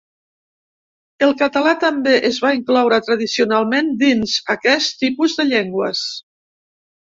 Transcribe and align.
El 1.25 1.33
català 1.41 1.73
també 1.83 2.15
es 2.29 2.39
va 2.45 2.53
incloure 2.59 2.99
tradicionalment 3.09 3.93
dins 4.05 4.35
aquest 4.55 4.97
tipus 5.05 5.37
de 5.43 5.47
llengües. 5.53 6.03